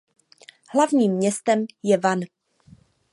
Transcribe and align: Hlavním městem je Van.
Hlavním 0.73 1.13
městem 1.15 1.65
je 1.83 1.97
Van. 1.97 2.19